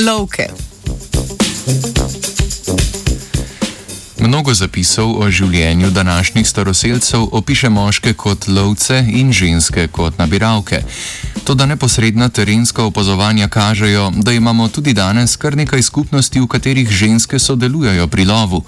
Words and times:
lovke. 0.00 0.48
Mnogo 4.20 4.54
zapisov 4.54 5.14
o 5.20 5.30
življenju 5.30 5.90
današnjih 5.90 6.48
staroseljcev 6.48 7.28
opiše 7.32 7.68
moške 7.68 8.12
kot 8.12 8.48
lovce 8.48 9.04
in 9.08 9.32
ženske 9.32 9.88
kot 9.88 10.18
nabiralke. 10.18 10.82
Toda 11.44 11.66
neposredna 11.66 12.28
terenska 12.28 12.84
opazovanja 12.84 13.48
kažejo, 13.48 14.10
da 14.16 14.32
imamo 14.32 14.68
tudi 14.68 14.92
danes 14.92 15.36
kar 15.36 15.56
nekaj 15.56 15.82
skupnosti, 15.82 16.40
v 16.40 16.46
katerih 16.46 16.90
ženske 16.90 17.38
sodelujejo 17.38 18.06
pri 18.06 18.24
lovu. 18.24 18.64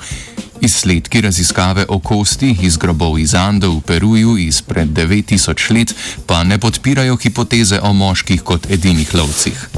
Izsledki 0.60 1.21
raziskave 1.21 1.87
o 1.88 1.99
kosti 1.99 2.57
iz 2.62 2.77
grobov 2.77 3.19
iz 3.19 3.35
Andov 3.35 3.77
v 3.77 3.80
Peruju 3.80 4.37
izpred 4.38 4.88
9000 4.88 5.73
let 5.73 5.95
pa 6.27 6.45
ne 6.45 6.59
podpirajo 6.59 7.16
hipoteze 7.16 7.80
o 7.80 7.93
moških 7.93 8.43
kot 8.43 8.71
edinih 8.71 9.15
lovcih. 9.15 9.69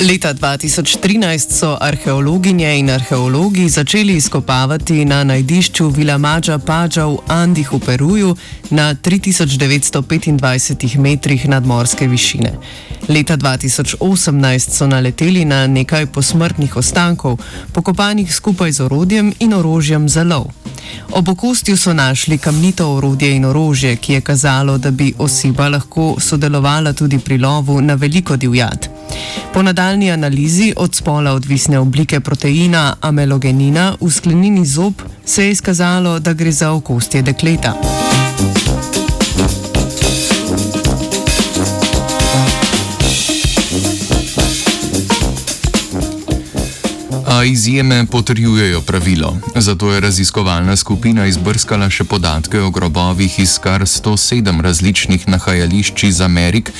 Leta 0.00 0.34
2013 0.34 1.52
so 1.52 1.76
arheologinje 1.80 2.78
in 2.78 2.90
arheologi 2.90 3.68
začeli 3.68 4.16
izkopavati 4.16 5.04
na 5.04 5.24
najdišču 5.24 5.88
Vila 5.88 6.18
Mađa 6.18 6.58
Pađa 6.58 7.06
v 7.06 7.16
Andih 7.28 7.72
v 7.72 7.78
Peruju 7.78 8.36
na 8.70 8.94
3925 8.94 10.98
metrih 10.98 11.48
nadmorske 11.48 12.06
višine. 12.06 12.52
Leta 13.08 13.36
2018 13.36 14.70
so 14.70 14.86
naleteli 14.86 15.44
na 15.44 15.66
nekaj 15.66 16.06
posmrtnih 16.06 16.76
ostankov, 16.76 17.38
pokopanih 17.72 18.34
skupaj 18.34 18.72
z 18.72 18.80
orodjem 18.80 19.32
in 19.38 19.54
orožjem 19.54 20.08
za 20.08 20.22
lov. 20.22 20.46
Ob 21.12 21.28
okostju 21.28 21.76
so 21.76 21.92
našli 21.92 22.38
kamnito 22.38 22.94
orodje 22.94 23.36
in 23.36 23.44
orožje, 23.44 23.96
ki 23.96 24.12
je 24.12 24.20
kazalo, 24.20 24.78
da 24.78 24.90
bi 24.90 25.14
oseba 25.18 25.68
lahko 25.68 26.14
sodelovala 26.18 26.92
tudi 26.92 27.18
pri 27.18 27.38
lovu 27.38 27.80
na 27.80 27.94
veliko 27.94 28.36
divjad. 28.36 28.93
Po 29.52 29.62
nadaljni 29.62 30.10
analizi 30.10 30.72
od 30.76 30.94
spola 30.94 31.32
odvisne 31.32 31.78
oblike 31.78 32.20
proteina 32.20 32.96
amelogenina 33.00 33.94
v 34.00 34.10
sklenini 34.10 34.66
zob 34.66 34.94
se 35.24 35.44
je 35.44 35.50
izkazalo, 35.50 36.18
da 36.18 36.32
gre 36.32 36.52
za 36.52 36.72
okostje 36.72 37.22
dekleta. 37.22 37.74
A 47.26 47.44
izjeme 47.44 48.06
potrjujejo 48.06 48.80
pravilo. 48.80 49.36
Zato 49.56 49.92
je 49.92 50.00
raziskovalna 50.00 50.76
skupina 50.76 51.26
izbrskala 51.26 51.90
še 51.90 52.04
podatke 52.04 52.60
o 52.60 52.70
grobovih 52.70 53.38
iz 53.38 53.58
kar 53.58 53.82
107 53.82 54.60
različnih 54.62 55.28
nahajališč 55.28 56.04
iz 56.04 56.20
Amerik, 56.20 56.70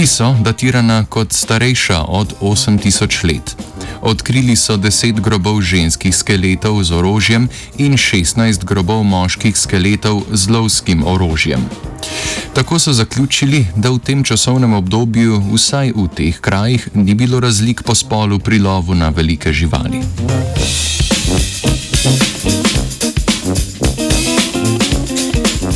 ki 0.00 0.06
so 0.06 0.36
datirana 0.40 1.04
kot 1.04 1.32
starejša 1.32 2.04
od 2.08 2.34
8000 2.40 3.24
let. 3.24 3.56
Odkrili 4.02 4.56
so 4.56 4.76
10 4.76 5.20
grobov 5.20 5.60
ženskih 5.60 6.16
skeletov 6.16 6.80
z 6.84 6.96
orožjem 6.96 7.48
in 7.76 8.00
16 8.00 8.64
grobov 8.64 9.04
moških 9.04 9.52
skeletov 9.52 10.24
z 10.32 10.48
lovskim 10.48 11.04
orožjem. 11.04 11.60
Tako 12.56 12.78
so 12.78 12.96
zaključili, 12.96 13.66
da 13.76 13.92
v 13.92 13.98
tem 14.00 14.24
časovnem 14.24 14.72
obdobju, 14.72 15.36
vsaj 15.52 15.92
v 15.92 16.08
teh 16.08 16.40
krajih, 16.40 16.88
ni 16.94 17.12
bilo 17.14 17.40
razlik 17.40 17.84
po 17.84 17.92
spolu 17.94 18.38
pri 18.38 18.58
lovu 18.58 18.96
na 18.96 19.12
velike 19.12 19.52
živali. 19.52 20.00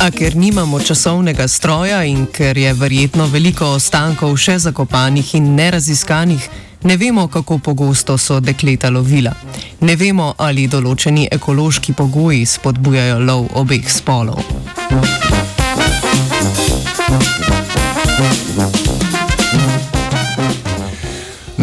A 0.05 0.11
ker 0.11 0.35
nimamo 0.37 0.77
časovnega 0.79 1.47
stroja 1.47 2.03
in 2.05 2.27
ker 2.29 2.57
je 2.57 2.73
verjetno 2.77 3.25
veliko 3.25 3.71
ostankov 3.73 4.35
še 4.37 4.59
zakopanih 4.61 5.31
in 5.39 5.47
neraziskanih, 5.57 6.45
ne 6.85 6.97
vemo, 7.01 7.25
kako 7.27 7.57
pogosto 7.57 8.17
so 8.17 8.37
dekleta 8.39 8.91
lovila. 8.93 9.33
Ne 9.81 9.95
vemo, 9.97 10.35
ali 10.37 10.67
določeni 10.69 11.25
ekološki 11.31 11.97
pogoji 11.97 12.45
spodbujajo 12.45 13.17
lov 13.25 13.49
obeh 13.63 13.89
spolov. 13.89 14.45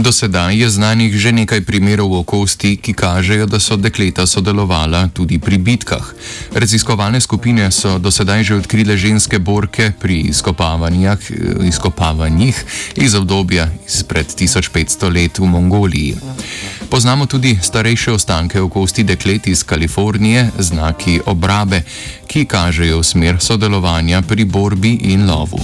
Do 0.03 0.11
sedaj 0.13 0.59
je 0.59 0.67
znanih 0.67 1.15
že 1.15 1.31
nekaj 1.31 1.63
primerov 1.63 2.11
okosti, 2.27 2.75
ki 2.77 2.91
kažejo, 2.91 3.47
da 3.47 3.63
so 3.63 3.77
dekleta 3.79 4.27
sodelovala 4.27 5.15
tudi 5.15 5.39
pri 5.39 5.59
bitkah. 5.63 6.03
Raziskovalne 6.51 7.21
skupine 7.23 7.71
so 7.71 8.03
do 8.03 8.11
sedaj 8.11 8.43
že 8.43 8.59
odkrile 8.59 8.99
ženske 8.99 9.39
borke 9.39 9.93
pri 9.95 10.27
izkopavanjih 11.63 12.65
iz 12.99 13.15
obdobja 13.15 13.71
izpred 13.87 14.27
1500 14.27 15.15
let 15.15 15.39
v 15.39 15.47
Mongoliji. 15.47 16.17
Poznamo 16.91 17.27
tudi 17.27 17.59
starejše 17.63 18.13
ostanke 18.13 18.61
okosti 18.61 19.07
deklet 19.07 19.47
iz 19.47 19.63
Kalifornije, 19.63 20.51
znaki 20.59 21.21
obrabe, 21.27 21.83
ki 22.27 22.45
kažejo 22.45 22.99
v 22.99 23.07
smer 23.07 23.39
sodelovanja 23.39 24.23
pri 24.27 24.45
borbi 24.45 24.99
in 25.15 25.31
lovu. 25.31 25.63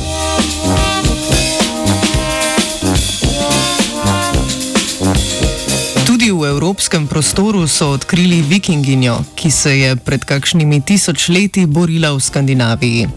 Evropskem 6.49 7.07
prostoru 7.07 7.67
so 7.69 7.91
odkrili 7.91 8.43
vikinginjo, 8.43 9.19
ki 9.35 9.51
se 9.51 9.79
je 9.79 9.97
pred 9.97 10.25
kakšnimi 10.25 10.81
tisoč 10.81 11.29
leti 11.29 11.67
borila 11.67 12.13
v 12.13 12.21
Skandinaviji. 12.21 13.09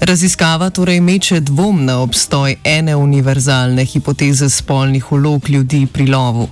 Raziskava 0.00 0.70
torej 0.70 1.00
meče 1.00 1.40
dvom 1.40 1.84
na 1.84 1.98
obstoj 2.00 2.56
ene 2.64 2.96
univerzalne 2.96 3.84
hipoteze 3.84 4.48
spolnih 4.50 5.12
ulog 5.12 5.50
ljudi 5.50 5.86
pri 5.86 6.06
lovu. 6.06 6.48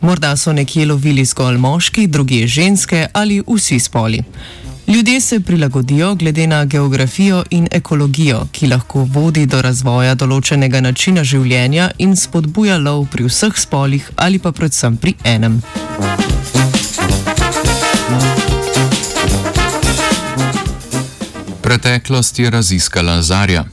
Morda 0.00 0.36
so 0.36 0.52
nekje 0.52 0.86
lovili 0.86 1.24
zgolj 1.24 1.56
moški, 1.56 2.06
druge 2.06 2.46
ženske 2.46 3.06
ali 3.12 3.42
vsi 3.46 3.78
spoli. 3.78 4.22
Ljudje 4.88 5.20
se 5.20 5.40
prilagodijo 5.40 6.14
glede 6.14 6.46
na 6.46 6.64
geografijo 6.64 7.44
in 7.50 7.68
ekologijo, 7.70 8.46
ki 8.52 8.66
lahko 8.66 9.04
vodi 9.04 9.46
do 9.46 9.62
razvoja 9.62 10.14
določenega 10.14 10.80
načina 10.80 11.24
življenja 11.24 11.90
in 11.98 12.16
spodbuja 12.16 12.78
lov 12.78 13.06
pri 13.12 13.28
vseh 13.28 13.56
spolih 13.56 14.10
ali 14.16 14.38
pa 14.38 14.52
predvsem 14.52 14.96
pri 14.96 15.14
enem. 15.24 15.62
Preteklost 21.62 22.38
je 22.38 22.50
raziskala 22.50 23.22
Zarja. 23.22 23.64